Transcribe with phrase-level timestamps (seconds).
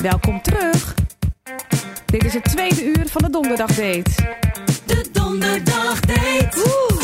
[0.00, 0.94] Welkom terug.
[2.06, 4.10] Dit is het tweede uur van de Donderdag Date.
[4.86, 6.95] De Donderdag Date.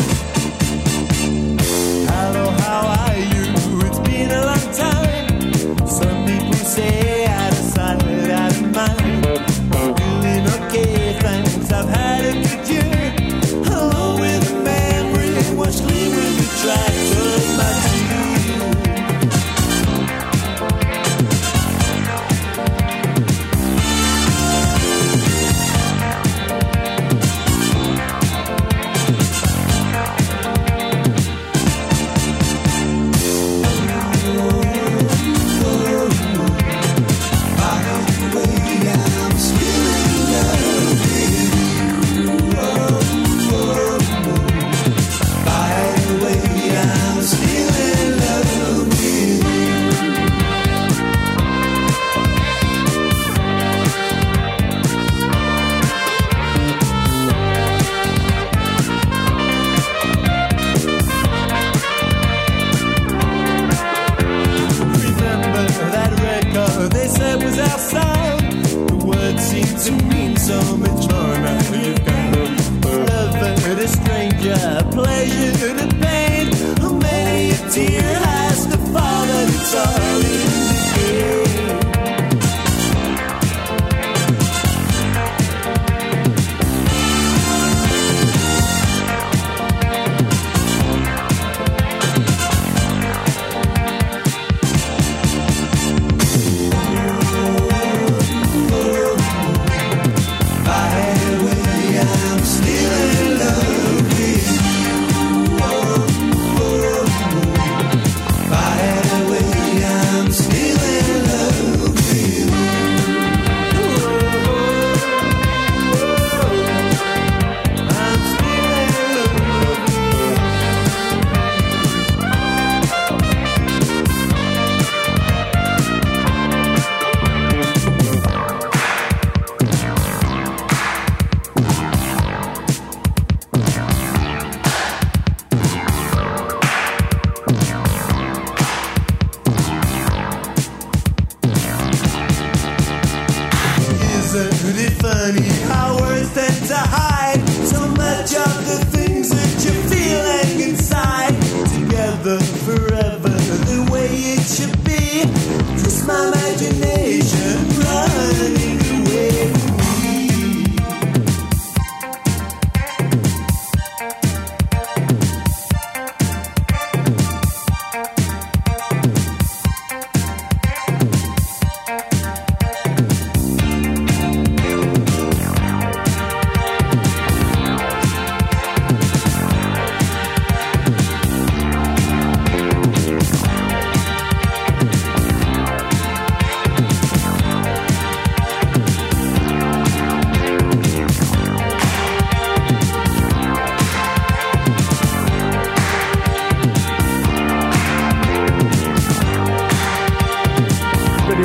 [70.61, 70.92] so many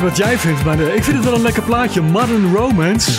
[0.01, 2.01] niet wat jij vindt, maar eh, ik vind het wel een lekker plaatje.
[2.01, 3.11] Modern Romance.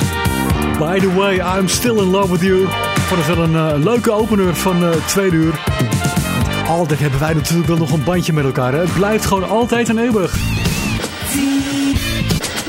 [0.78, 2.62] By the way, I'm still in love with you.
[2.62, 5.60] Ik vond het wel een eh, leuke opener van eh tweede uur.
[5.78, 8.72] Want altijd hebben wij natuurlijk wel nog een bandje met elkaar.
[8.72, 8.78] Hè?
[8.80, 10.36] Het blijft gewoon altijd en eeuwig.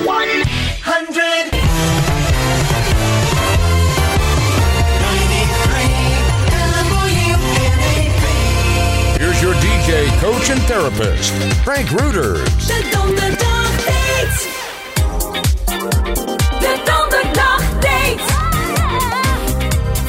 [0.04, 0.50] 100
[9.18, 11.32] Here's your DJ, coach, and therapist,
[11.64, 13.50] Frank Reuters.
[15.82, 16.68] De Donderdag Date.
[16.70, 18.24] De Donderdag Date.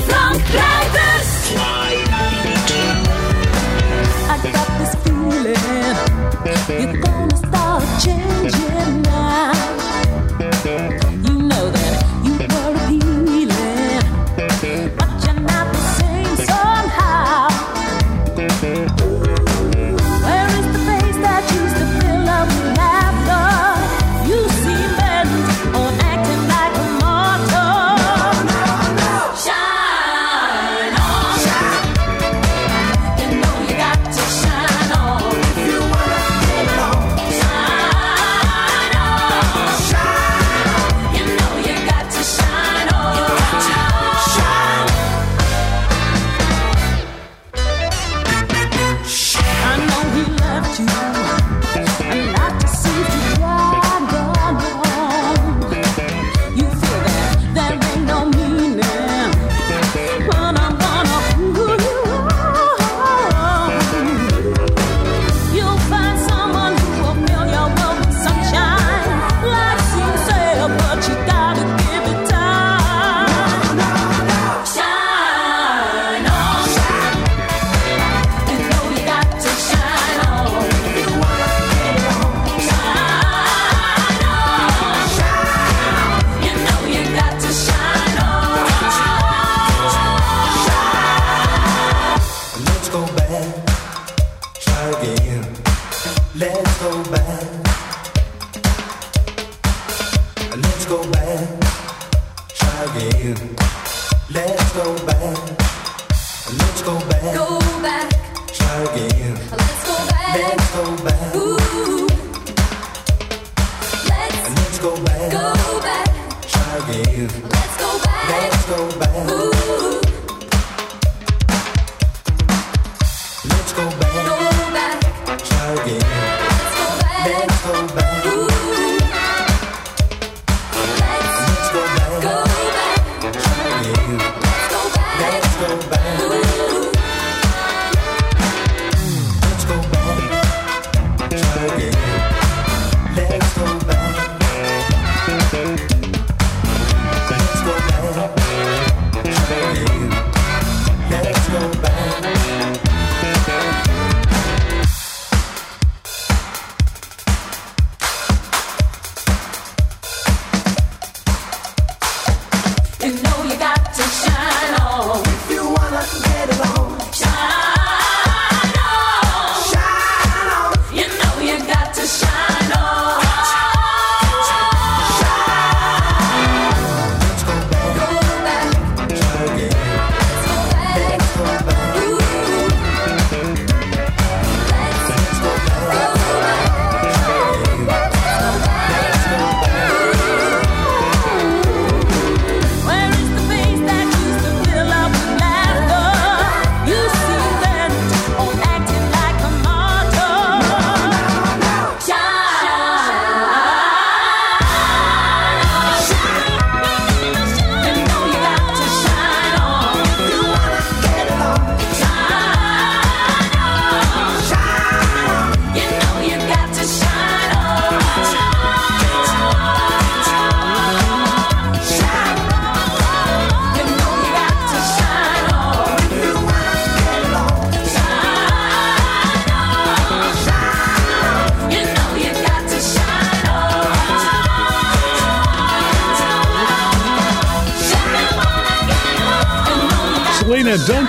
[0.07, 1.31] Frank Bruiders.
[4.29, 5.57] I got this feeling
[6.69, 8.72] you're gonna start changing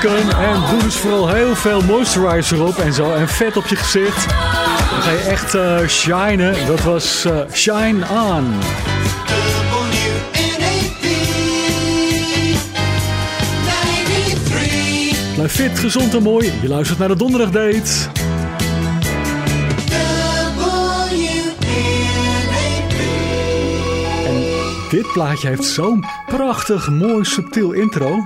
[0.03, 3.13] En doe dus vooral heel veel moisturizer op en zo.
[3.13, 4.27] En vet op je gezicht.
[4.91, 6.65] Dan ga je echt uh, shinen.
[6.67, 8.53] Dat was eh, Shine On.
[15.35, 16.53] Blijf fit, gezond en mooi.
[16.61, 17.91] Je luistert naar de Donderdag Date.
[24.89, 28.23] Dit plaatje heeft zo'n prachtig, mooi, subtiel intro.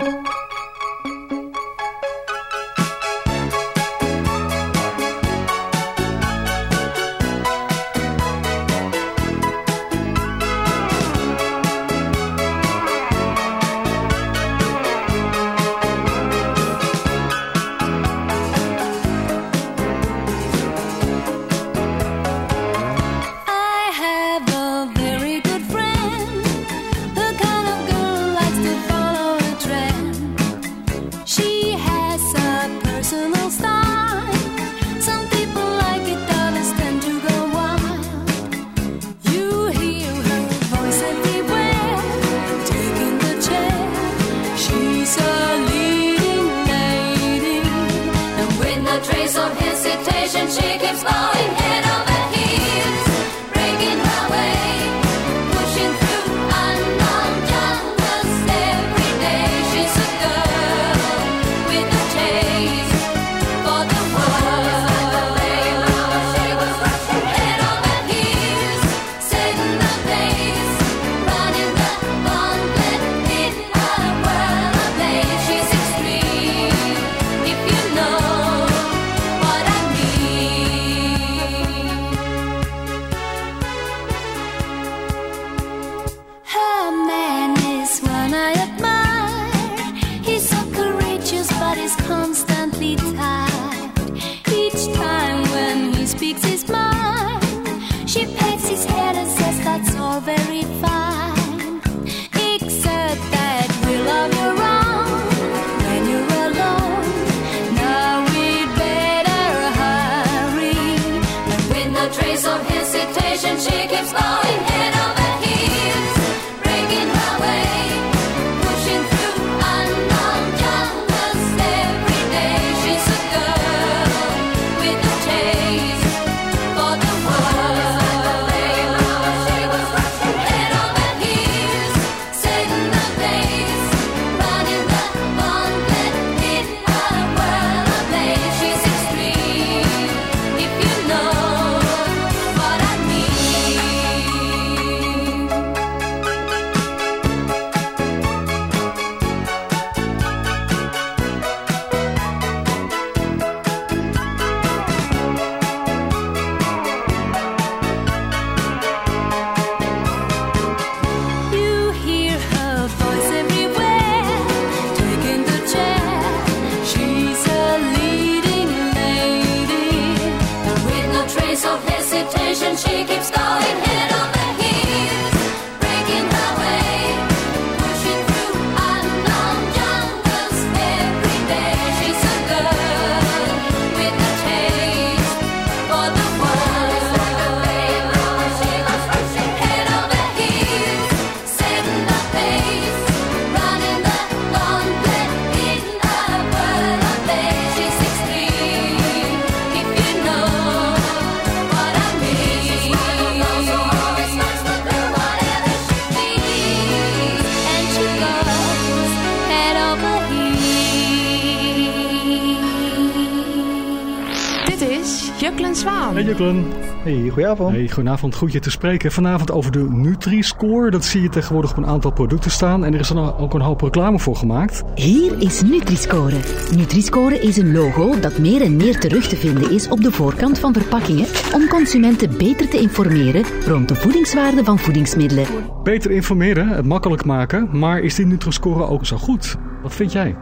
[215.49, 216.13] Juklen Zwaan.
[216.13, 216.65] Hey Juklen.
[217.03, 217.71] Hey, goedenavond.
[217.75, 219.11] Hey, goedenavond, goed je te spreken.
[219.11, 220.91] Vanavond over de Nutri-score.
[220.91, 222.85] Dat zie je tegenwoordig op een aantal producten staan.
[222.85, 224.83] En er is dan ook een hoop reclame voor gemaakt.
[224.95, 226.35] Hier is Nutri-Score.
[226.75, 230.59] Nutri-Score is een logo dat meer en meer terug te vinden is op de voorkant
[230.59, 235.45] van verpakkingen om consumenten beter te informeren rond de voedingswaarde van voedingsmiddelen.
[235.83, 237.69] Beter informeren, het makkelijk maken.
[237.71, 239.55] Maar is die Nutri-score ook zo goed?
[239.81, 240.35] Wat vind jij?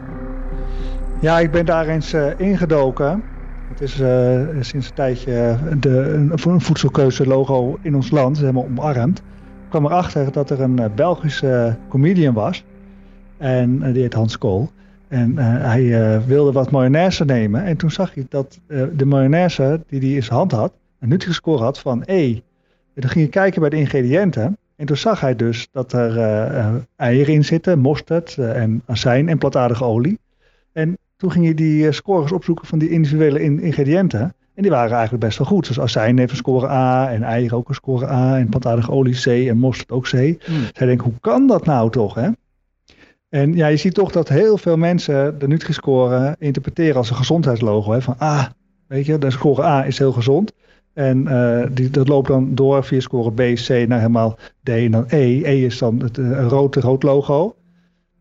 [1.20, 3.34] Ja, ik ben daar eens eh, ingedoken.
[3.68, 8.64] Het is eh, sinds een tijdje de, een, een voedselkeuze logo in ons land, helemaal
[8.64, 9.18] omarmd.
[9.18, 9.24] Ik
[9.68, 12.64] kwam erachter dat er een eh, Belgische comedian was.
[13.36, 14.70] En eh, die heet Hans Kool.
[15.08, 17.64] En eh, hij eh, wilde wat mayonaise nemen.
[17.64, 21.08] En toen zag hij dat eh, de mayonaise die hij in zijn hand had, een
[21.08, 22.32] Nutri-score had van E.
[22.94, 24.56] En toen ging hij kijken bij de ingrediënten.
[24.76, 28.82] En toen zag hij dus dat er eh, eh, eieren in zitten, mosterd eh, en
[28.86, 30.18] azijn en plantaardige olie.
[30.72, 34.34] En toen ging je die eh, scores opzoeken van die individuele in- ingrediënten.
[34.54, 35.66] En die waren eigenlijk best wel goed.
[35.66, 39.20] Zoals azijn heeft een score A en eieren ook een score A en plantaardige olie
[39.22, 40.08] C en mosterd ook C.
[40.74, 42.28] Zij denken, hoe kan dat nou toch hè?
[43.28, 47.92] En ja, je ziet toch dat heel veel mensen de Nutri-score interpreteren als een gezondheidslogo.
[47.92, 48.02] Hè?
[48.02, 48.44] Van ah,
[48.86, 50.52] weet je, de score A is heel gezond.
[50.92, 54.90] En eh, die, dat loopt dan door via score B, C naar helemaal D en
[54.90, 55.42] dan E.
[55.42, 57.56] E is dan het eh, een rood, rood logo.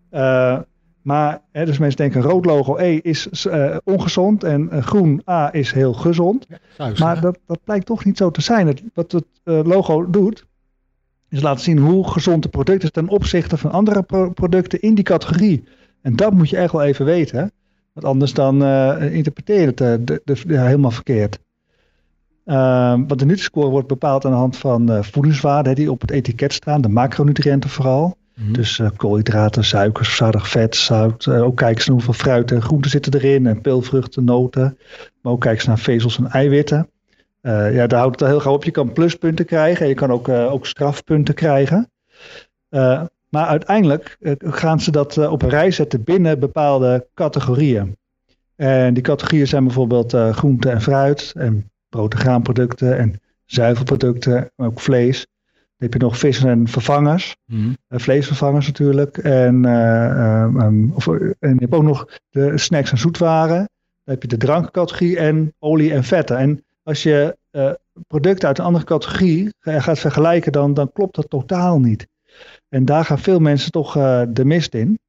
[0.10, 0.60] Eh,
[1.06, 5.54] maar hè, dus mensen denken rood logo E is eh, ongezond en eh, groen A
[5.54, 6.48] is heel gezond.
[7.00, 8.68] Maar dat, dat blijkt toch niet zo te zijn.
[8.68, 10.46] Het, wat het eh, logo doet,
[11.30, 14.96] is laten zien hoe gezond de product is ten opzichte van andere pro- producten in
[14.96, 15.64] die categorie.
[16.02, 17.52] En dat moet je echt wel even weten.
[17.94, 18.64] Want anders dan
[19.02, 21.40] interpreteer je het de, de- ja, helemaal verkeerd.
[22.46, 26.54] Ehm, want de Nutri-score wordt bepaald aan de hand van voedingswaarden die op het etiket
[26.54, 26.82] staan.
[26.82, 28.18] De macronutriënten vooral.
[28.36, 31.26] Dus eh, koolhydraten, suikers, verzadigd vet, zout.
[31.26, 33.48] Eh, ook kijken ze naar hoeveel fruit en groenten zitten erin.
[33.48, 34.78] En peulvruchten, noten.
[35.22, 36.90] Maar ook kijken ze naar vezels en eiwitten.
[37.42, 38.64] Eh, ja, daar houdt het heel gauw op.
[38.64, 39.82] Je kan pluspunten krijgen.
[39.82, 41.90] En je kan ook, ook strafpunten krijgen.
[43.30, 47.98] Maar uiteindelijk gaan ze dat op een rij zetten binnen bepaalde categorieën.
[48.56, 51.34] En die categorieën zijn bijvoorbeeld groente en fruit.
[51.38, 52.98] En brood- en graanproducten.
[52.98, 54.52] En zuivelproducten.
[54.56, 55.26] Maar ook vlees.
[55.78, 57.36] Dan heb je nog vis en vervangers.
[57.46, 57.74] Mhm.
[57.88, 59.18] Eh, vleesvervangers natuurlijk.
[59.18, 63.58] En, eh, ehm, of, en je hebt ook nog de snacks en zoetwaren.
[64.04, 66.38] Dan heb je de drankcategorie en olie en vetten.
[66.38, 67.72] En als je eh,
[68.08, 72.08] producten uit een andere categorie ga- gaat vergelijken, dan, dan klopt dat totaal niet.
[72.70, 75.00] En daar gaan veel mensen toch eh, de mist in.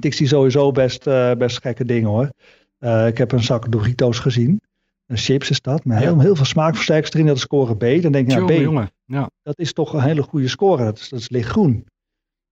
[0.00, 2.30] Ik zie sowieso best, eh, best gekke dingen hoor.
[2.78, 4.60] Eh, ik heb een zak Doritos gezien.
[5.08, 5.84] Een chips is dat.
[5.84, 7.26] Met heel, heel veel smaakversterkers erin.
[7.26, 8.02] Dat is score B.
[8.02, 8.90] Dan denk ik, nou, B, jongen.
[9.04, 9.30] Ja.
[9.42, 10.84] dat is toch een hele goede score.
[10.84, 11.86] Dat is, dat is lichtgroen.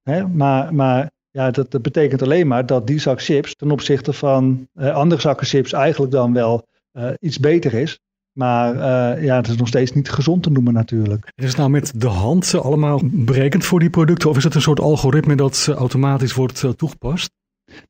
[0.02, 0.26] Hè?
[0.28, 4.68] Maar, maar ja, dat, dat betekent alleen maar dat die zak chips ten opzichte van
[4.72, 7.98] eh, andere zakken chips eigenlijk dan wel eh, iets beter is.
[8.32, 11.32] Maar eh, ja, het is nog steeds niet gezond te noemen natuurlijk.
[11.34, 14.30] Is het nou met de hand allemaal berekend voor die producten?
[14.30, 17.30] Of is het een soort algoritme dat automatisch wordt toegepast?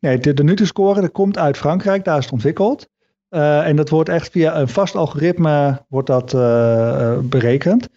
[0.01, 2.89] Nee, de, de Nutri-score dat komt uit Frankrijk, daar is het ontwikkeld.
[3.37, 7.89] Eh, en dat wordt echt via een vast algoritme wordt dat, eh, eh, berekend.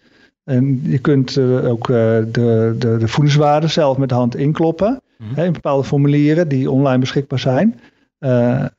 [0.44, 5.00] En je kunt ook de, de, de voedingswaarden zelf met de hand inkloppen.
[5.34, 7.80] Hè, in bepaalde formulieren die online beschikbaar zijn.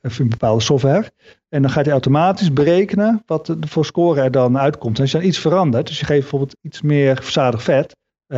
[0.02, 1.10] of in bepaalde software.
[1.48, 4.96] En dan gaat hij automatisch berekenen wat de, voor score er dan uitkomt.
[4.96, 7.96] En als je dan iets verandert, dus je geeft bijvoorbeeld iets meer verzadigd vet.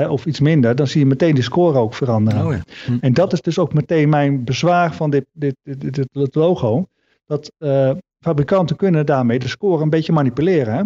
[0.09, 2.47] of iets minder, dan zie je meteen die score ook veranderen.
[2.47, 2.63] Oh ja.
[2.87, 2.97] Hm.
[3.01, 6.87] En dat is dus ook meteen mijn bezwaar van dit, dit, dit, logo.
[7.27, 7.53] Dat
[8.25, 10.75] fabrikanten kunnen daarmee de score een beetje manipuleren.
[10.75, 10.83] Hè?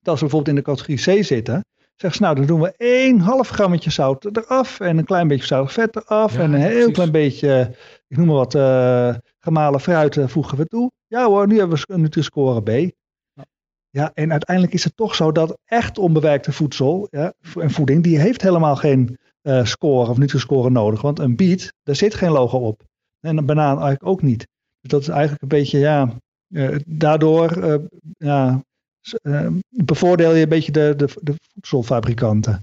[0.00, 1.64] Dat als we bijvoorbeeld in de categorie C zitten,
[1.96, 5.46] zeggen ze nou dan doen we één half grammetje zout eraf en een klein beetje
[5.46, 6.92] zout vet eraf Ja, en een heel precies.
[6.92, 7.74] klein beetje,
[8.08, 10.90] ik noem maar wat, eh, gemalen fruit eh, voegen we toe.
[11.06, 12.92] Ja hoor, nu hebben we een Nutri-score B.
[13.90, 18.18] Ja, en uiteindelijk is het toch zo dat echt onbewerkte voedsel ja, en voeding, die
[18.18, 21.02] heeft helemaal geen eh, score of Nutri-score nodig.
[21.02, 22.82] Want een biet, daar zit geen logo op.
[23.20, 24.46] En een banaan eigenlijk ook niet.
[24.80, 26.08] Dus dat is eigenlijk een beetje, ja,
[26.86, 27.74] daardoor eh,
[28.18, 28.64] ja,
[29.22, 32.60] eh, bevoordeel je een beetje de, de, de voedselfabrikanten.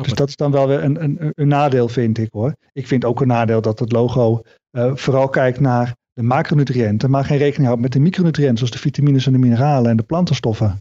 [0.00, 2.54] Dus dat is dan wel weer een, een, een nadeel, vind ik hoor.
[2.72, 7.24] Ik vind ook een nadeel dat het logo eh, vooral kijkt naar de macronutriënten, maar
[7.24, 10.78] geen rekening houdt met de micronutriënten, zoals de vitamines en de mineralen en de plantenstoffen.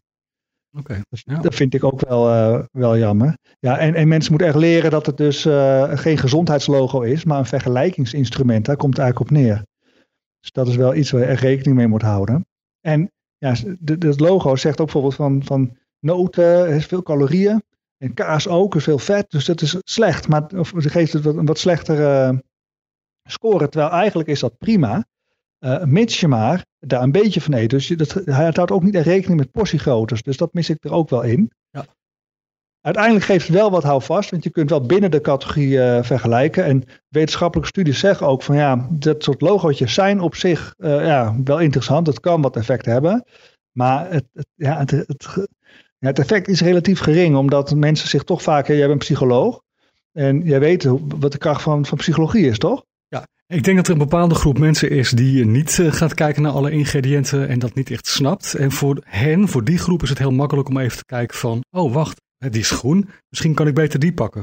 [0.77, 1.01] Oké.
[1.09, 1.39] Dat, Ja.
[1.39, 3.37] dat vind ik ook wel, eh, wel jammer.
[3.59, 7.39] Ja, en, en mensen moeten echt leren dat het dus eh, geen gezondheidslogo is, maar
[7.39, 8.65] een vergelijkingsinstrument.
[8.65, 9.63] Daar komt het eigenlijk op neer.
[10.45, 12.45] Dus dat is wel iets waar je rekening mee moet houden.
[12.81, 17.63] En ja, het logo zegt ook bijvoorbeeld van, van noten, is veel calorieën.
[17.97, 19.31] En kaas ook, is veel vet.
[19.31, 20.27] Dus dat is slecht.
[20.27, 22.43] Maar of, ze geeft het wat, een wat slechtere
[23.23, 23.69] score.
[23.69, 25.05] Terwijl eigenlijk is dat prima.
[25.59, 27.69] eh mits je maar daar een beetje van eet.
[27.69, 30.23] Dus je, dat, hij houdt ook niet echt rekening met portiegroottes.
[30.23, 31.51] Dus dat mis ik er ook wel in.
[32.85, 32.91] Ja.
[32.91, 34.31] Uiteindelijk geeft het wel wat houvast.
[34.31, 36.65] Want je kunt wel binnen de categorie eh, vergelijken.
[36.65, 41.35] En wetenschappelijke studies zeggen ook van ja, dat soort logootjes zijn op zich eh, ja,
[41.43, 42.07] wel interessant.
[42.07, 43.25] Het kan wat effect hebben.
[43.71, 45.47] Maar het, ja, het, het,
[45.99, 47.35] ja, het effect is relatief gering.
[47.35, 48.67] Omdat mensen zich toch vaak...
[48.67, 49.61] Jij bent psycholoog.
[50.11, 50.83] En jij weet
[51.19, 52.83] wat de kracht van, van psychologie is, toch?
[53.47, 56.51] Ik denk dat er een bepaalde groep mensen is die niet eh, gaat kijken naar
[56.51, 58.53] alle ingrediënten en dat niet echt snapt.
[58.53, 61.63] En voor hen, voor die groep is het heel makkelijk om even te kijken van,
[61.71, 64.41] oh wacht, die is groen, misschien kan ik beter die pakken.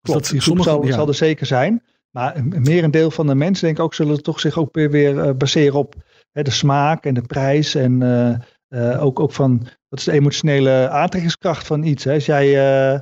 [0.00, 0.92] Dus Klopt, groep sommige- zal, ja.
[0.92, 1.82] zal er zeker zijn.
[2.10, 4.90] Maar een een merendeel van de mensen, denk ik ook, zullen toch zich ook weer,
[4.90, 5.94] weer eh, baseren op
[6.32, 7.74] hè, de smaak en de prijs.
[7.74, 12.04] En eh, eh, ook, ook van, wat is de emotionele aantrekkingskracht van iets.
[12.04, 12.12] Hè?
[12.14, 12.98] Als jij eh,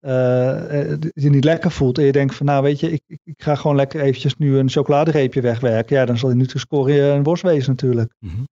[0.00, 3.42] eh, eh, je niet lekker voelt en je denkt van, nou weet je, ik, ik,
[3.42, 5.96] ga gewoon lekker eventjes nu een chocoladereepje wegwerken.
[5.96, 8.14] Ja, dan zal je Nutri-Score een worst wezen natuurlijk.
[8.18, 8.42] Mhm.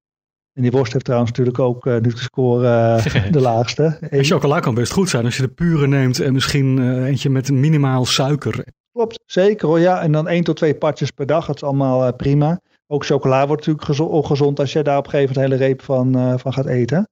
[0.55, 3.99] En die worst heeft trouwens natuurlijk ook eh Nutri-Score eh, de laagste.
[4.11, 7.31] En chocola kan best goed zijn als je de pure neemt en misschien eh, eentje
[7.31, 8.65] met minimaal suiker.
[8.93, 9.81] Klopt, zeker hoor.
[9.81, 12.61] Ja, en dan één tot twee partjes per dag, dat is allemaal prima.
[12.87, 15.69] Ook chocola wordt natuurlijk gezo- ongezond als je daar op een gegeven moment een hele
[15.71, 17.09] reep van, van gaat eten.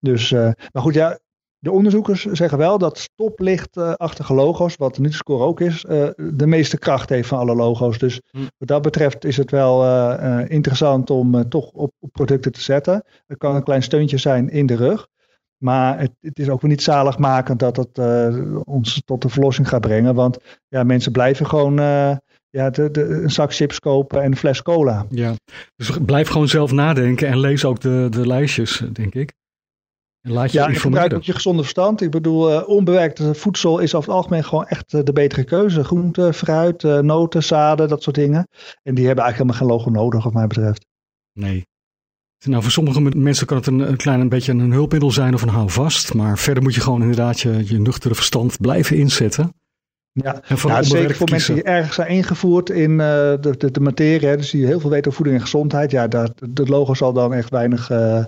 [0.00, 1.18] Dus, maar goed, ja,
[1.62, 6.78] de onderzoekers zeggen wel dat stoplichtachtige logo's, wat de Nutri-Score ook is, eh, de meeste
[6.78, 7.98] kracht heeft van alle logo's.
[7.98, 8.38] Dus Hm.
[8.58, 12.60] wat dat betreft is het wel eh, eh, interessant om toch op, op producten te
[12.60, 13.04] zetten.
[13.26, 15.06] Het kan een klein steuntje zijn in de rug.
[15.58, 17.98] Maar het, het is ook weer niet zaligmakend dat het
[18.64, 20.14] ons tot de verlossing gaat brengen.
[20.14, 21.74] Want ja, mensen blijven gewoon
[22.50, 25.06] ja, de, de, een zak chips kopen en een fles cola.
[25.08, 25.34] Ja.
[25.76, 29.32] Dus blijf gewoon zelf nadenken en lees ook de, de lijstjes, denk ik.
[30.22, 32.00] En laat je Ja, gebruik ook je gezonde verstand.
[32.00, 35.84] Ik bedoel, eh, onbewerkt voedsel is over het algemeen gewoon echt eh, de betere keuze.
[35.84, 38.48] Groente, fruit, eh, noten, zaden, dat soort dingen.
[38.82, 40.86] En die hebben eigenlijk helemaal geen logo nodig, wat mij betreft.
[41.32, 41.66] Nee.
[42.44, 45.42] Nou, voor sommige mensen kan het een, een klein een beetje een hulpmiddel zijn of
[45.42, 46.14] een houvast.
[46.14, 49.54] Maar verder moet je gewoon inderdaad je, je nuchtere verstand blijven inzetten.
[50.14, 53.06] Ja, En voor zeker voor mensen die ergens zijn ingevoerd in eh,
[53.40, 54.28] de, de, de materie.
[54.28, 55.90] Hè, dus die heel veel weten over voeding en gezondheid.
[55.90, 58.24] Ja, daar, de logo zal dan echt weinig eh,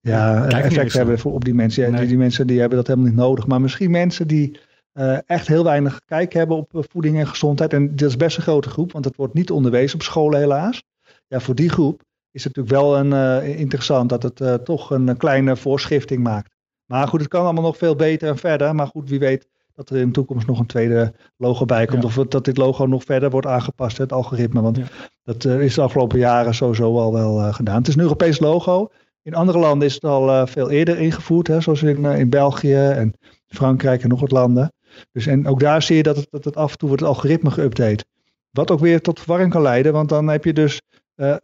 [0.00, 1.82] ja, effect hebben voor, op die mensen.
[1.82, 1.98] Ja, Nee.
[1.98, 3.46] die, die mensen die hebben dat helemaal niet nodig.
[3.46, 4.58] Maar misschien mensen die
[4.92, 7.72] eh, echt heel weinig kijk hebben op voeding en gezondheid.
[7.72, 10.82] En dat is best een grote groep, want het wordt niet onderwezen op scholen helaas.
[11.26, 15.56] Ja, voor die groep is het natuurlijk wel een, interessant dat het toch een kleine
[15.56, 16.50] voorschrifting maakt.
[16.86, 18.74] Maar goed, het kan allemaal nog veel beter en verder.
[18.74, 22.02] Maar goed, wie weet dat er in de toekomst nog een tweede logo bij komt.
[22.02, 22.08] Ja.
[22.08, 24.60] Of dat dit logo nog verder wordt aangepast, het algoritme.
[24.60, 24.84] Want Ja.
[25.22, 27.76] dat eh, is de afgelopen jaren sowieso al wel eh, gedaan.
[27.76, 28.88] Het is een Europees logo.
[29.22, 31.46] In andere landen is het al eh, veel eerder ingevoerd.
[31.46, 33.12] Hè, zoals in, in België en
[33.46, 34.72] Frankrijk en nog wat landen.
[35.12, 37.12] Dus, en ook daar zie je dat het, dat het af en toe wordt het
[37.12, 38.04] algoritme geüpdate.
[38.50, 39.92] Wat ook weer tot verwarring kan leiden.
[39.92, 40.80] Want dan heb je dus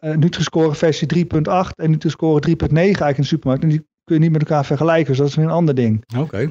[0.00, 1.30] Nutri-Score versie 3.8
[1.76, 3.62] en Nutri-Score 3.9 eigenlijk in de supermarkt.
[3.62, 5.06] En die kun je niet met elkaar vergelijken.
[5.06, 6.04] Dus dat is weer een ander ding.
[6.18, 6.50] Oké.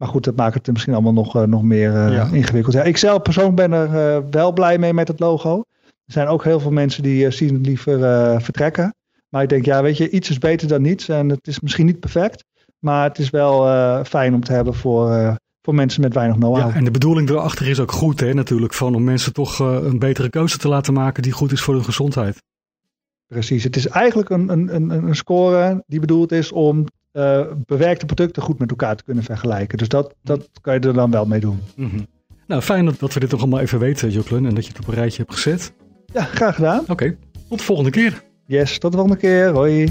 [0.00, 2.28] Maar goed, dat maakt het misschien allemaal nog, eh, nog meer eh, Ja.
[2.32, 2.74] ingewikkeld.
[2.74, 5.64] Ja, ik zelf persoonlijk ben er eh, wel blij mee met het logo.
[5.84, 7.98] Er zijn ook heel veel mensen die zien het liever
[8.42, 8.94] vertrekken.
[9.28, 11.08] Maar ik denk, ja, weet je, iets is beter dan niets.
[11.08, 12.44] En het is misschien niet perfect.
[12.78, 13.64] Maar het is wel
[14.04, 16.70] fijn om te hebben voor, voor mensen met weinig know-how.
[16.70, 18.74] Ja, en de bedoeling erachter is ook goed, hè, natuurlijk.
[18.74, 21.84] Van om mensen toch een betere keuze te laten maken die goed is voor hun
[21.84, 22.42] gezondheid.
[23.26, 23.64] Precies.
[23.64, 28.42] Het is eigenlijk een, een, een, een score die bedoeld is om eh, bewerkte producten
[28.42, 29.78] goed met elkaar te kunnen vergelijken.
[29.78, 31.60] Dus dat, dat kan je er dan wel mee doen.
[31.76, 32.00] Mhm.
[32.46, 34.46] Nou, fijn dat, dat we dit nog allemaal even weten, Joclun.
[34.46, 35.72] En dat je het op een rijtje hebt gezet.
[36.12, 36.84] Ja, graag gedaan.
[36.88, 37.16] Oké,
[37.48, 38.22] tot de volgende keer.
[38.46, 39.48] Yes, tot de volgende keer.
[39.48, 39.88] Hoi.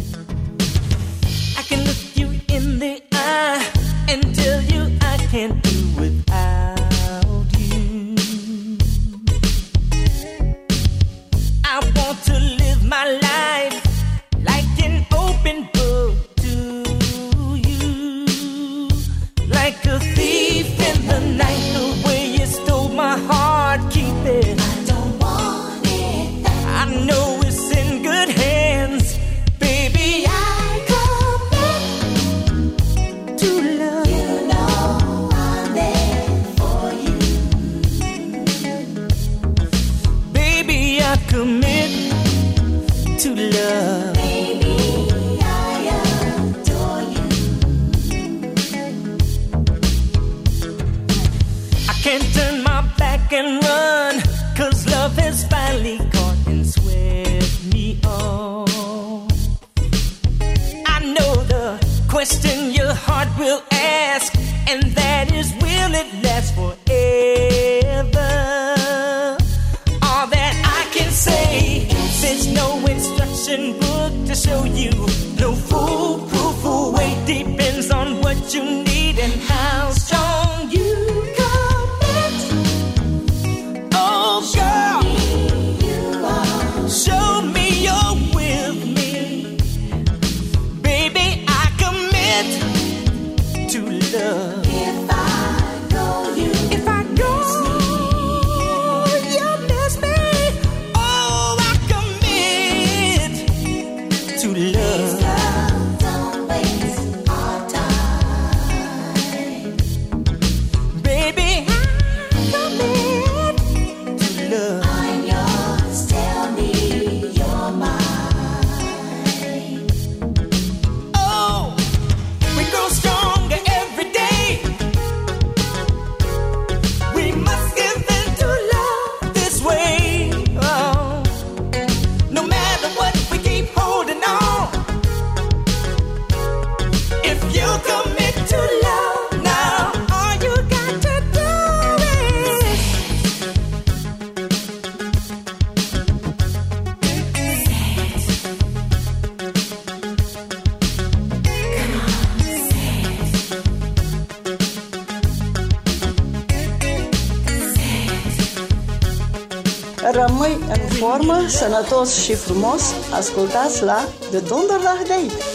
[161.60, 162.82] Sănătos și frumos,
[163.14, 165.49] ascultați la De Donderdag Date.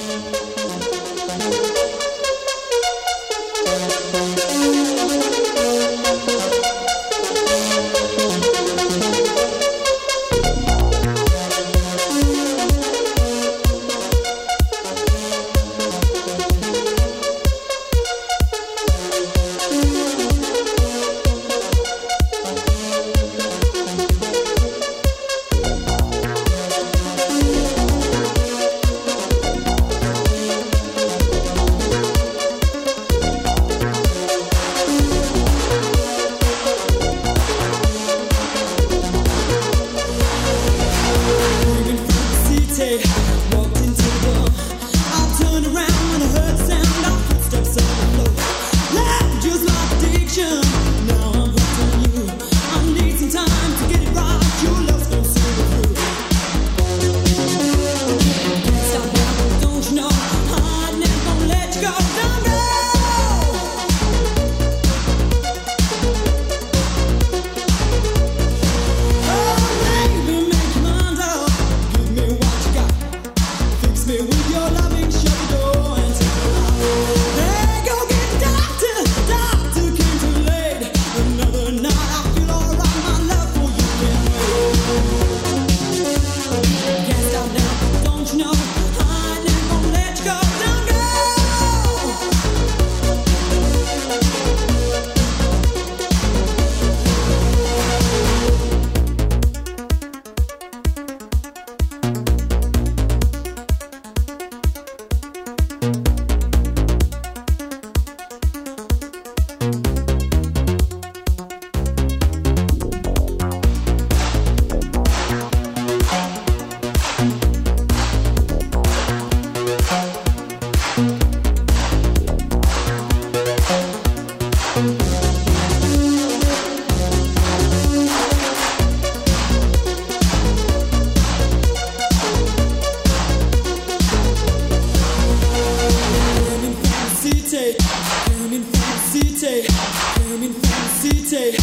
[140.35, 141.57] Coming from the city,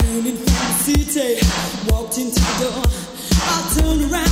[0.00, 1.40] coming from the city.
[1.90, 2.82] Walked into the door,
[3.40, 4.27] I turned around.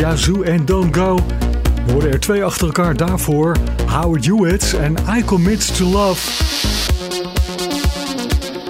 [0.00, 1.18] Yazoo en Don't Go.
[1.86, 3.56] Er worden er twee achter elkaar daarvoor.
[3.86, 6.44] Howard Hewitt en I Commit to Love.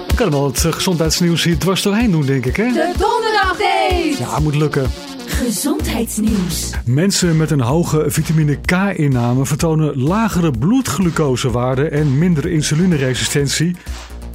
[0.07, 2.63] Ik kan wel het eh, gezondheidsnieuws hier dwars doorheen doen, denk ik, hè?
[2.63, 4.15] De Donderdag Date.
[4.19, 4.89] Ja, moet lukken.
[5.25, 6.71] Gezondheidsnieuws.
[6.85, 13.75] Mensen met een hoge vitamine K-inname vertonen lagere bloedglucosewaarden en minder insulineresistentie.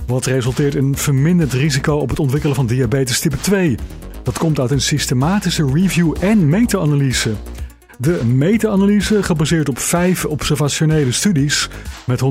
[0.07, 3.77] Wat resulteert in verminderd risico op het ontwikkelen van diabetes type 2.
[4.27, 7.35] Dat komt uit een systematische review en meta-analyse.
[7.99, 11.69] De meta-analyse, gebaseerd op vijf observationele studies
[12.07, 12.23] met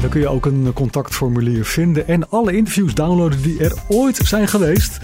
[0.00, 4.48] Daar kun je ook een contactformulier vinden en alle interviews downloaden die er ooit zijn
[4.48, 4.98] geweest.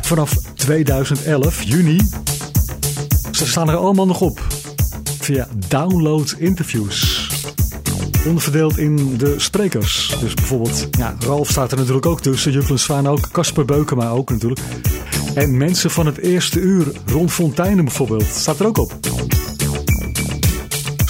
[0.00, 2.00] Vanaf 2011, juni.
[3.30, 4.42] Ze staan er allemaal nog op.
[5.20, 7.28] Via download interviews.
[8.26, 10.16] Onderverdeeld in de sprekers.
[10.20, 12.52] Dus bijvoorbeeld, ja, Ralf staat er natuurlijk ook tussen.
[12.52, 13.30] Juklen Zwaan ook.
[13.30, 14.60] Casper Beukema ook natuurlijk.
[15.34, 16.86] En mensen van het eerste uur.
[17.06, 18.24] Ron Fontijnen bijvoorbeeld.
[18.24, 18.92] Staat er ook op.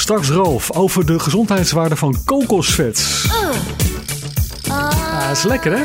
[0.05, 3.23] Straks Ralf over de gezondheidswaarde van kokosvet.
[4.65, 5.85] Ja, is lekker hè?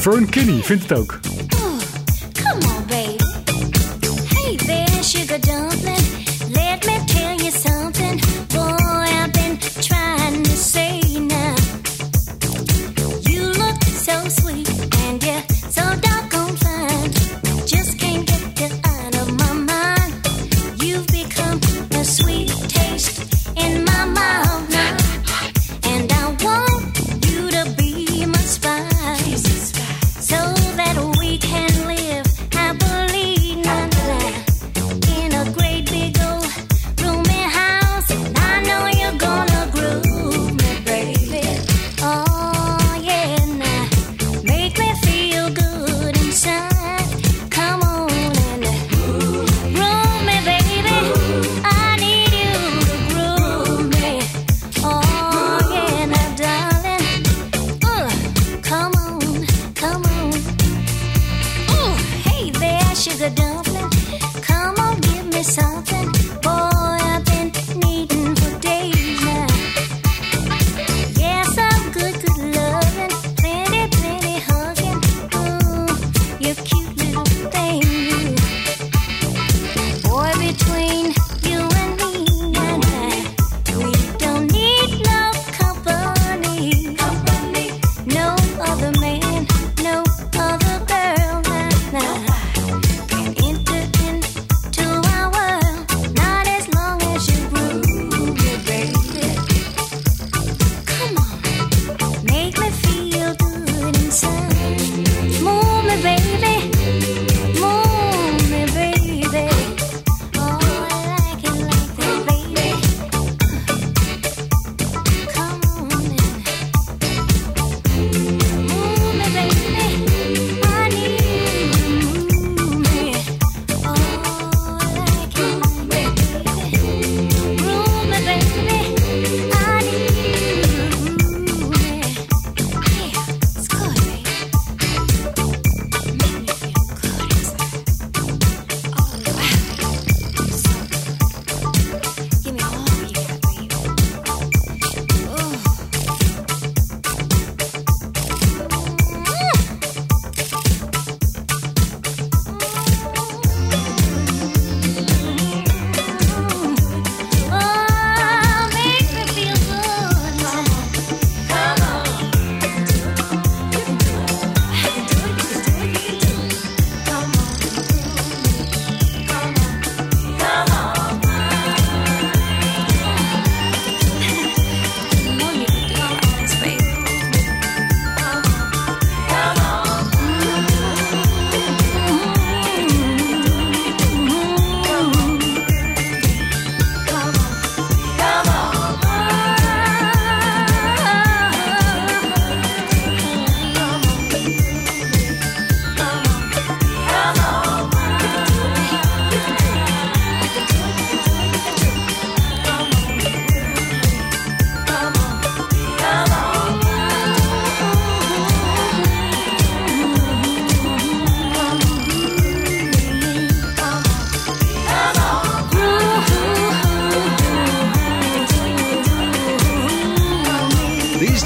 [0.00, 1.18] Fern Kinney vindt het ook.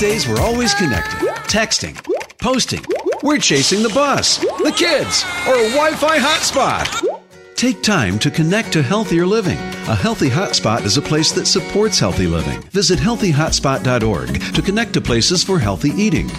[0.01, 1.95] Days, we're always connected, texting,
[2.39, 2.83] posting.
[3.23, 7.21] We're chasing the bus, the kids, or a Wi Fi hotspot.
[7.55, 9.59] Take time to connect to healthier living.
[9.89, 12.63] A healthy hotspot is a place that supports healthy living.
[12.71, 16.31] Visit healthyhotspot.org to connect to places for healthy eating,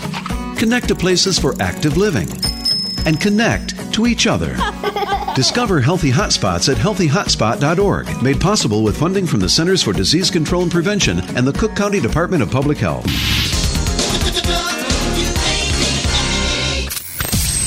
[0.57, 2.30] connect to places for active living,
[3.05, 4.57] and connect to each other.
[5.36, 10.64] Discover healthy hotspots at healthyhotspot.org, made possible with funding from the Centers for Disease Control
[10.64, 13.05] and Prevention and the Cook County Department of Public Health.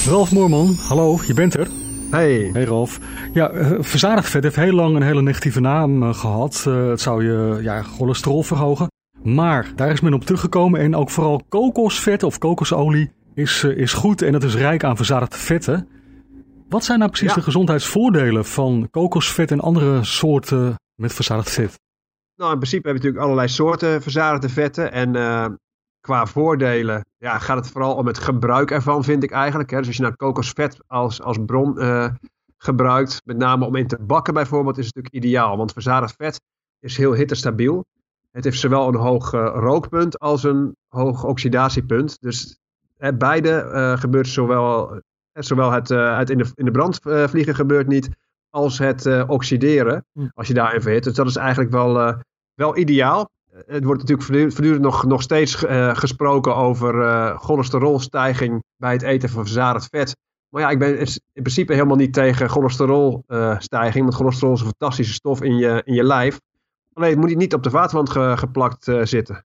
[0.09, 1.69] Ralf Moorman, hallo, je bent er.
[2.11, 2.51] Hey.
[2.53, 2.99] Hey Ralf.
[3.33, 6.65] Ja, eh, verzadigd vet heeft heel lang een hele negatieve naam eh, gehad.
[6.67, 8.87] Eh, het zou je ja, cholesterol verhogen.
[9.23, 14.23] Maar daar is men op teruggekomen en ook vooral kokosvet of kokosolie is, is goed
[14.23, 15.89] en het is rijk aan verzadigde vetten.
[16.69, 17.35] Wat zijn nou precies Ja.
[17.35, 21.81] de gezondheidsvoordelen van kokosvet en andere soorten met verzadigd vet?
[22.37, 24.93] Nou, in principe hebben we natuurlijk allerlei soorten verzadigde vetten.
[24.93, 25.13] En
[26.05, 29.71] qua voordelen ja, gaat het vooral om het gebruik ervan, vind ik eigenlijk.
[29.71, 29.79] Hè.
[29.79, 32.09] Dus als je nou kokosvet als, als bron eh,
[32.57, 35.57] gebruikt, met name om in te bakken bijvoorbeeld, is het natuurlijk ideaal.
[35.57, 36.41] Want verzadigd vet
[36.81, 37.85] is heel hittestabiel.
[38.31, 42.17] Het heeft zowel een hoog eh, rookpunt als een hoog oxidatiepunt.
[42.21, 42.59] Dus
[42.97, 45.01] hè, beide eh, gebeurt zowel,
[45.33, 48.09] zowel het, het in, de, in de brand vliegen gebeurt niet,
[48.51, 50.27] als het oxideren, Hm.
[50.35, 51.05] als je daarin verhit.
[51.05, 52.23] Dus dat is eigenlijk wel,
[52.55, 53.31] wel ideaal.
[53.55, 59.03] Eh, Het wordt natuurlijk voortdurend nog, nog steeds eh, gesproken over eh, cholesterolstijging bij het
[59.03, 60.17] eten van verzadigd vet.
[60.49, 64.05] Maar ja, ik ben in principe helemaal niet tegen cholesterolstijging.
[64.05, 66.41] want cholesterol is een fantastische stof in je, in je lijf.
[66.93, 69.45] Alleen het moet niet op de vaatwand ge- geplakt zitten.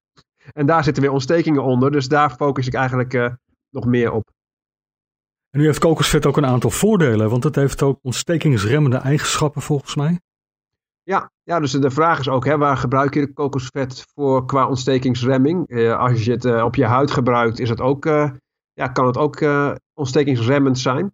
[0.53, 1.91] En daar zitten weer ontstekingen onder.
[1.91, 3.35] Dus daar focus ik eigenlijk
[3.69, 4.29] nog meer op.
[5.49, 9.95] En nu heeft kokosvet ook een aantal voordelen, want het heeft ook ontstekingsremmende eigenschappen volgens
[9.95, 10.19] mij.
[11.09, 14.67] Ja, ja, dus de vraag is ook, hè, waar gebruik je de kokosvet voor qua
[14.67, 15.67] ontstekingsremming?
[15.67, 18.31] Eh, als je het eh, op je huid gebruikt, is het ook, eh,
[18.73, 19.45] ja, kan het ook
[19.93, 21.13] ontstekingsremmend zijn.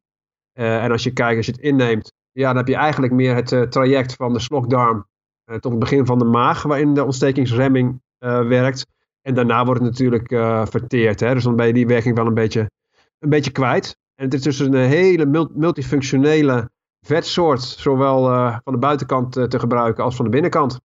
[0.54, 3.72] En als je kijkt, als je het inneemt, ja, dan heb je eigenlijk meer het
[3.72, 5.08] traject van de slokdarm
[5.46, 8.02] tot het begin van de maag, waarin de ontstekingsremming
[8.48, 8.86] werkt.
[9.22, 10.28] En daarna wordt het natuurlijk
[10.70, 11.20] verteerd.
[11.20, 11.34] Hè?
[11.34, 12.72] Dus dan ben je die werking wel een beetje,
[13.20, 13.98] een beetje kwijt.
[14.16, 16.70] En het is dus een hele mul- multifunctionele
[17.06, 20.80] vetsoort, zowel eh, van de buitenkant eh, te gebruiken als van de binnenkant.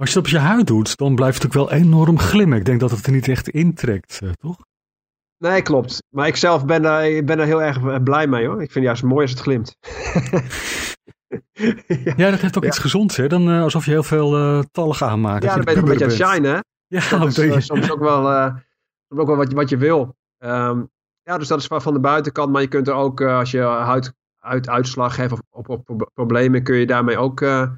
[0.00, 2.58] Als je het op je huid doet, dan blijft het ook wel enorm glimmen.
[2.58, 4.56] Ik denk dat het er niet echt intrekt, eh, toch?
[5.38, 6.02] Nee, klopt.
[6.14, 8.54] Maar ik zelf ben daar, ik ben daar heel erg blij mee hoor.
[8.62, 9.76] Ik vind het juist mooi als het glimt.
[12.16, 13.26] Ja, dat heeft ook iets gezonds, hè?
[13.26, 15.42] Dan alsof je heel veel tallig aanmaakt.
[15.44, 16.58] Ja, dan ben je een beetje aan het shinen, hè?
[16.86, 18.22] Ja, dat is soms ook wel,
[19.08, 20.16] soms ook wel wat, je- wat je wil.
[20.38, 20.82] Ehm,
[21.22, 22.52] ja, dus dat is van van de buitenkant.
[22.52, 24.12] Maar je kunt er ook, als je huid,
[24.48, 27.70] huiduitslag hebt of, of, of pro- problemen, kun je daarmee ook eh,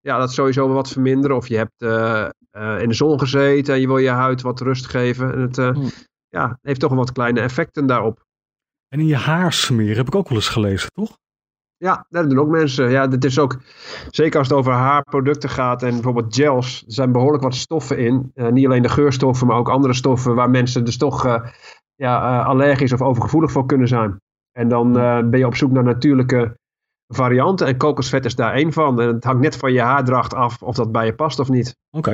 [0.00, 1.36] ja, dat sowieso wel wat verminderen.
[1.36, 4.60] Of je hebt eh, eh, in de zon gezeten en je wil je huid wat
[4.60, 5.32] rust geven.
[5.32, 5.90] En het Hmm.
[6.28, 8.26] ja, heeft toch wel wat kleine effecten daarop.
[8.88, 11.16] En in je haar smeren heb ik ook wel eens gelezen, toch?
[11.76, 12.90] Ja, dat doen ook mensen.
[12.90, 13.58] Ja, dit is ook,
[14.10, 18.32] zeker als het over haarproducten gaat en bijvoorbeeld gels, er zijn behoorlijk wat stoffen in.
[18.34, 21.40] Niet alleen de geurstoffen, maar ook andere stoffen waar mensen dus toch
[21.94, 24.20] ja, allergisch of overgevoelig voor kunnen zijn.
[24.58, 26.56] En dan eh, ben je op zoek naar natuurlijke
[27.14, 29.00] varianten en kokosvet is daar één van.
[29.00, 31.76] En het hangt net van je haardracht af of dat bij je past of niet.
[31.90, 32.10] Oké.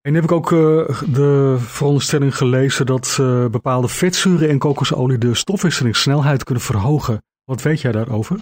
[0.00, 3.16] En dan heb ik ook eh, de veronderstelling gelezen dat
[3.50, 7.22] bepaalde vetzuren in kokosolie de stofwisselingssnelheid kunnen verhogen.
[7.44, 8.38] Wat weet jij daarover?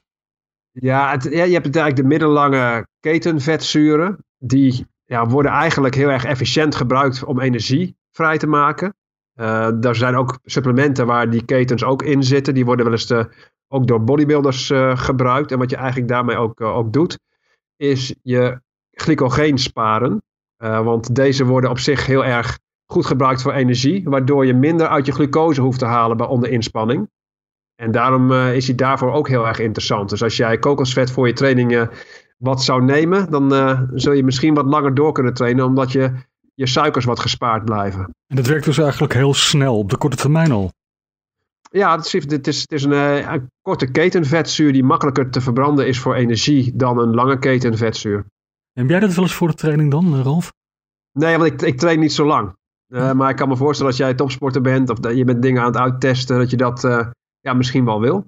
[0.71, 4.19] Ja, het, ja, je hebt eigenlijk de middellange ketenvetzuren.
[4.39, 8.95] Die ja, worden eigenlijk heel erg efficiënt gebruikt om energie vrij te maken.
[9.37, 12.55] Eh er zijn ook supplementen waar die ketens ook in zitten.
[12.55, 13.13] Die worden wel eens
[13.69, 15.53] ook door bodybuilders eh, gebruikt.
[15.53, 17.19] En wat je eigenlijk daarmee ook, eh, ook doet,
[17.77, 18.61] is je
[18.91, 20.23] glycogeen sparen.
[20.57, 24.05] Eh, want deze worden op zich heel erg goed gebruikt voor energie.
[24.05, 27.09] Waardoor je minder uit je glucose hoeft te halen bij onder inspanning.
[27.77, 30.11] En daarom eh, is hij daarvoor ook heel erg interessant.
[30.11, 31.91] Dus als jij kokosvet voor je trainingen
[32.39, 36.13] wat zou nemen, dan eh, zul je misschien wat langer door kunnen trainen, omdat je,
[36.57, 38.11] je suikers wat gespaard blijven.
[38.27, 40.73] En dat werkt dus eigenlijk heel snel, op de korte termijn al.
[41.71, 45.41] Ja, het is, het is, het is een, eh, een korte ketenvetzuur die makkelijker te
[45.41, 48.27] verbranden is voor energie dan een lange ketenvetzuur.
[48.73, 50.53] Heb jij dat wel eens voor de training dan, eh, Ralf?
[51.13, 52.57] Nee, want ik, ik train niet zo lang.
[52.87, 55.61] Eh, maar ik kan me voorstellen als jij topsporter bent of dat je bent dingen
[55.61, 56.81] aan het uittesten, dat je dat
[57.41, 58.25] ja, misschien wel wil.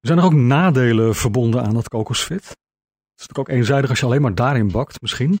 [0.00, 2.48] Zijn er ook nadelen verbonden aan dat kokosvet?
[2.48, 5.38] Het is natuurlijk ook eenzijdig als je alleen maar daarin bakt, misschien.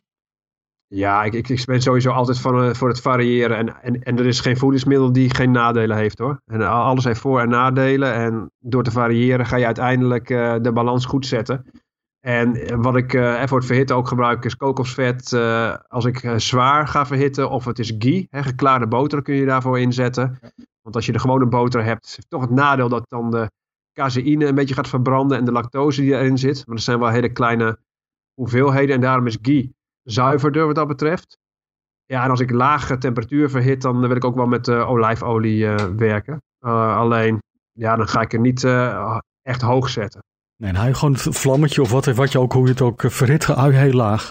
[0.94, 3.56] Ja, ik, ik, ik ben sowieso altijd van, eh, voor het variëren.
[3.56, 6.40] En, en, en er is geen voedingsmiddel die geen nadelen heeft hoor.
[6.46, 8.14] En a- alles heeft voor- en nadelen.
[8.14, 11.64] En door te variëren ga je uiteindelijk eh, de balans goed zetten.
[12.20, 16.04] En eh, wat ik eh, even voor het verhitten ook gebruik is kokosvet eh, als
[16.04, 17.50] ik eh, zwaar ga verhitten.
[17.50, 20.38] Of het is ghee, hè, geklaarde boter kun je daarvoor inzetten.
[20.82, 23.50] Want als je de gewone boter hebt, heeft toch het nadeel dat dan de
[23.92, 26.66] caseïne een beetje gaat verbranden en de lactose die erin zit.
[26.66, 27.78] Maar dat zijn wel hele kleine
[28.34, 31.40] hoeveelheden en daarom is ghee zuiverder wat dat betreft.
[32.12, 35.66] Ja, en als ik lage temperatuur verhit, dan wil ik ook wel met eh, olijfolie
[35.66, 36.42] eh, werken.
[36.58, 37.38] Eh, alleen,
[37.72, 38.64] ja, dan ga ik er niet
[39.42, 40.24] echt hoog zetten.
[40.56, 43.46] Nee, hij gewoon een vlammetje of wat, wat je ook, hoe je het ook verhit,
[43.46, 44.28] heel laag.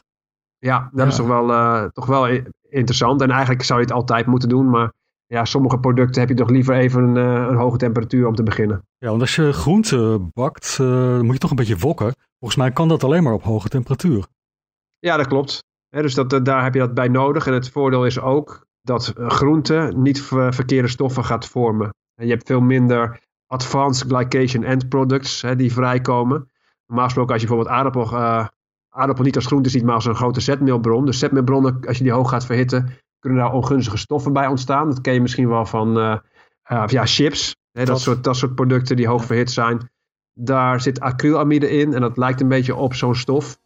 [0.57, 2.28] Ja, dat is toch wel, toch wel
[2.69, 3.22] interessant.
[3.22, 4.69] En eigenlijk zou je het altijd moeten doen.
[4.69, 4.91] Maar
[5.26, 7.15] ja, sommige producten heb je toch liever even een,
[7.49, 8.86] een hoge temperatuur om te beginnen.
[8.97, 12.13] Ja, want als je groente bakt, dan moet je toch een beetje wokken.
[12.39, 14.26] Volgens mij kan dat alleen maar op hoge temperatuur.
[15.02, 15.64] Ja, dat klopt.
[15.89, 17.47] Dus dat, daar heb je dat bij nodig.
[17.47, 21.89] En het voordeel is ook dat eh, groente niet ver- verkeerde stoffen gaat vormen.
[22.16, 26.49] En je hebt veel minder advanced glycation end products die vrijkomen.
[26.86, 28.18] Normaal gesproken als je bijvoorbeeld aardappel,
[28.89, 31.06] aardappel niet als groente ziet, maar als een grote zetmeelbron.
[31.06, 32.89] Dus zetmeelbronnen, als je die hoog gaat verhitten,
[33.20, 34.89] kunnen daar ongunstige stoffen bij ontstaan.
[34.89, 36.18] Dat ken je misschien wel van eh,
[36.88, 37.56] ja, chips.
[37.72, 39.89] Dat- soort, dat soort producten die hoog verhit zijn.
[40.34, 43.58] Daar zit acrylamide in en dat lijkt een beetje op zo'n stof.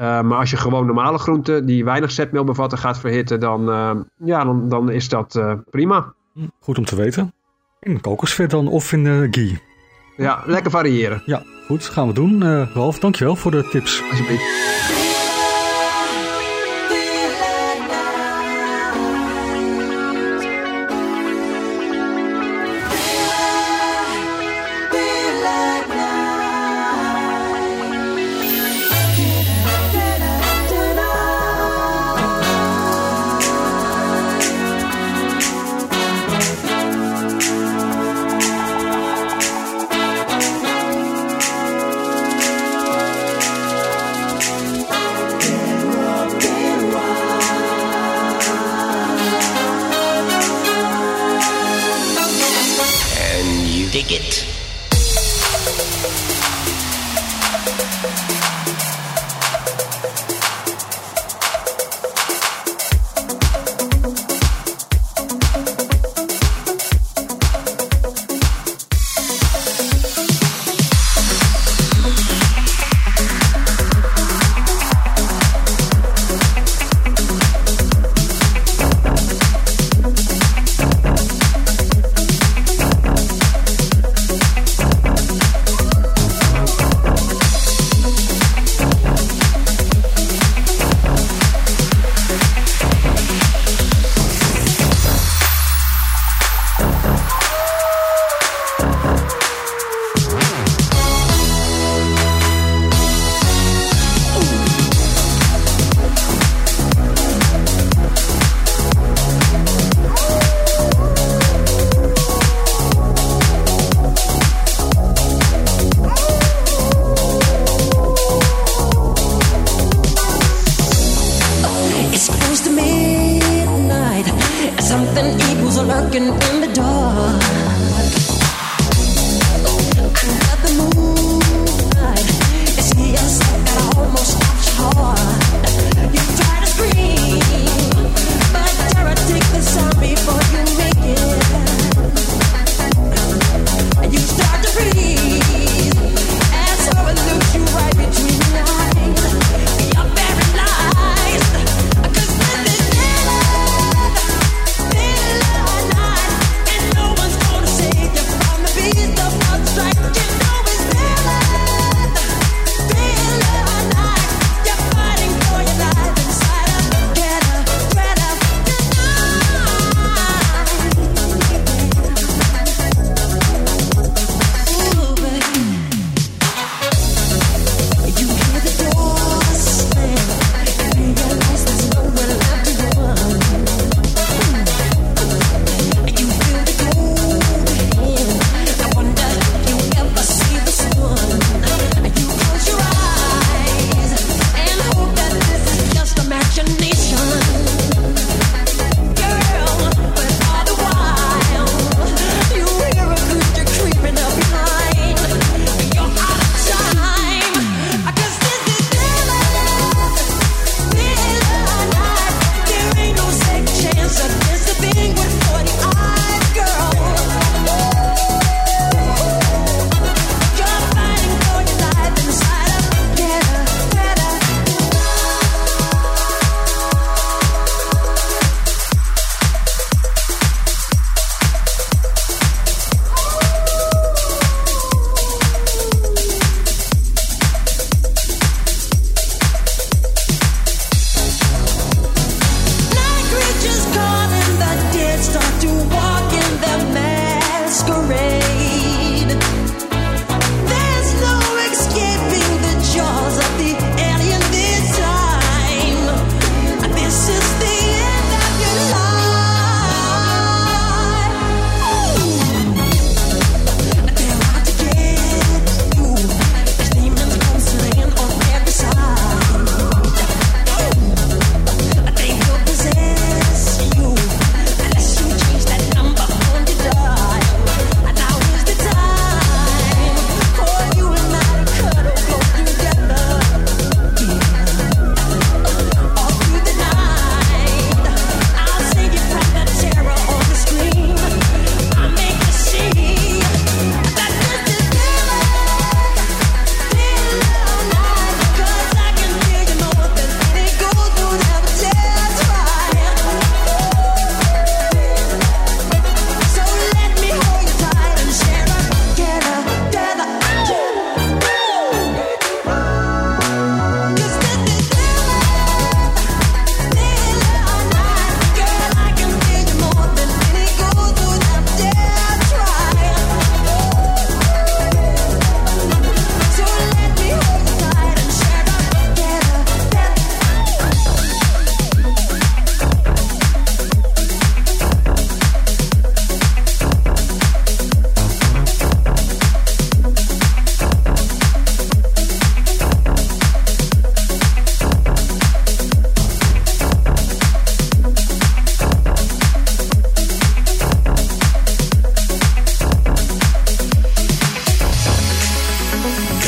[0.00, 3.90] Uh, maar als je gewoon normale groenten die weinig zetmeel bevatten gaat verhitten, dan, uh,
[4.16, 6.12] ja, dan, dan is dat uh, prima.
[6.60, 7.32] Goed om te weten.
[7.80, 9.62] In kokosvet dan of in ghee?
[10.16, 11.22] Ja, lekker variëren.
[11.26, 11.84] Ja, goed.
[11.84, 12.64] Gaan we doen.
[12.64, 14.02] Ralf, dankjewel voor de tips.
[14.10, 15.07] Alsjeblieft.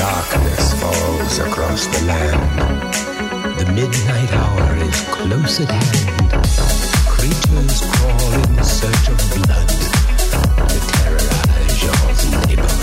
[0.00, 2.40] darkness falls across the land.
[3.58, 6.30] The midnight hour is close at hand.
[7.06, 9.68] Creatures crawl in search of blood
[10.70, 12.79] to terrorize your neighborhood.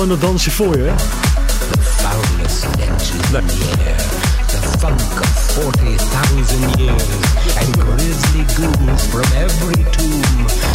[0.00, 0.94] Gewoon een dansje voor je, hè?
[1.80, 3.42] foulest stenches in the.
[4.46, 7.04] The funk of 40,000 years.
[7.56, 10.69] And grisly goons from every tomb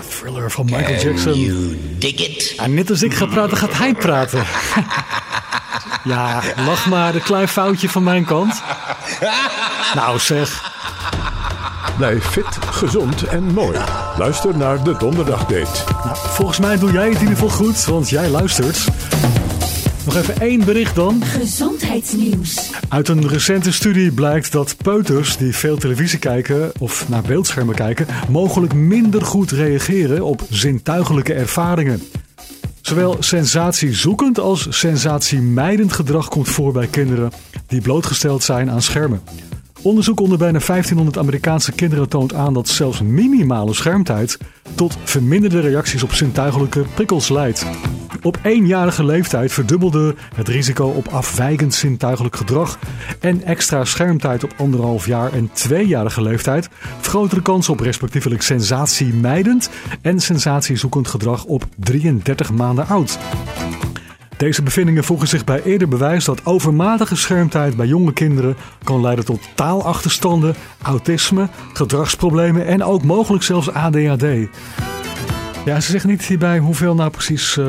[0.00, 1.40] De thriller van Michael Can Jackson.
[1.40, 2.54] you dig it?
[2.56, 4.44] En net als ik ga praten, gaat hij praten.
[6.14, 8.62] ja, lach maar, een klein foutje van mijn kant.
[9.94, 10.72] Nou zeg.
[11.96, 13.78] Blijf fit, gezond en mooi.
[14.18, 15.92] Luister naar de Donderdagdate.
[16.04, 18.88] Nou, volgens mij doe jij het in ieder geval goed, want jij luistert.
[20.04, 21.22] Nog even één bericht dan.
[21.22, 22.70] Gezondheidsnieuws.
[22.88, 28.06] Uit een recente studie blijkt dat peuters die veel televisie kijken of naar beeldschermen kijken,
[28.28, 32.02] mogelijk minder goed reageren op zintuigelijke ervaringen.
[32.80, 37.32] Zowel sensatiezoekend als sensatiemijdend gedrag komt voor bij kinderen
[37.66, 39.22] die blootgesteld zijn aan schermen.
[39.84, 44.38] Onderzoek onder bijna 1500 Amerikaanse kinderen toont aan dat zelfs minimale schermtijd
[44.74, 47.66] tot verminderde reacties op zintuigelijke prikkels leidt.
[48.22, 52.78] Op éénjarige leeftijd verdubbelde het risico op afwijkend zintuigelijk gedrag
[53.20, 56.68] en extra schermtijd op anderhalf jaar en tweejarige leeftijd
[57.00, 59.70] vergroot de kans op respectievelijk sensatiemijdend
[60.02, 63.18] en sensatiezoekend gedrag op 33 maanden oud.
[64.44, 69.24] Deze bevindingen voegen zich bij eerder bewijs dat overmatige schermtijd bij jonge kinderen kan leiden
[69.24, 74.24] tot taalachterstanden, autisme, gedragsproblemen en ook mogelijk zelfs ADHD.
[75.64, 77.66] Ja, ze zeggen niet hierbij hoeveel nou precies eh,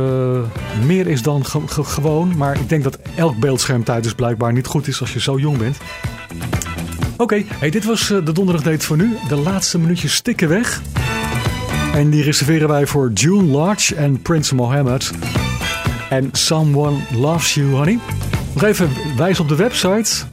[0.85, 4.67] meer is dan ge- ge- gewoon, maar ik denk dat elk beeldschermtijd dus blijkbaar niet
[4.67, 5.77] goed is als je zo jong bent.
[7.17, 9.17] Oké, hey, dit was eh, de donderdagdate voor nu.
[9.27, 10.81] De laatste minuutjes stikken weg.
[11.93, 15.11] En die reserveren wij voor June Lodge en Prince Mohammed.
[16.09, 17.99] En Someone Loves You, honey.
[18.53, 20.25] Nog even wijs op de website.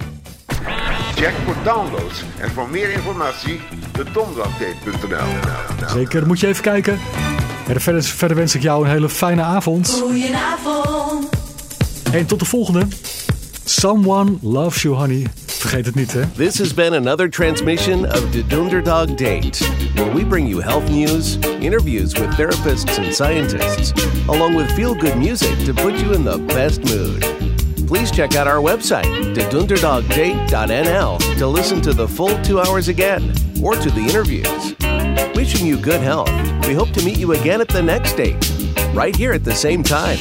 [1.14, 3.60] Check voor downloads en voor meer informatie
[3.92, 5.88] de donderdagdate.nl.
[5.88, 6.98] Zeker, moet je even kijken.
[7.68, 9.90] En verder, verder wens ik jou een hele fijne avond.
[10.02, 11.28] Goedenavond.
[12.12, 12.86] En tot de volgende.
[13.64, 15.26] Someone Loves You, honey.
[15.62, 16.26] Vergeet het niet, hè.
[16.36, 21.38] This has been another transmission of the Dunderdog Date, where we bring you health news,
[21.60, 23.92] interviews with therapists and scientists,
[24.26, 27.24] along with feel good music to put you in the best mood.
[27.86, 33.32] Please check out our website, thedunderdogdate.nl, to listen to the full two hours again,
[33.62, 34.74] or to the interviews.
[35.36, 36.30] Wishing you good health.
[36.66, 38.50] We hope to meet you again at the next date,
[38.92, 40.18] right here at the same time.